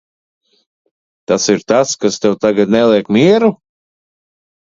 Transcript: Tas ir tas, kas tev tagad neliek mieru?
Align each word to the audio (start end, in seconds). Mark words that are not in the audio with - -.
Tas 1.31 1.45
ir 1.55 1.59
tas, 1.73 1.91
kas 2.05 2.17
tev 2.23 2.33
tagad 2.45 2.73
neliek 2.77 3.13
mieru? 3.17 3.51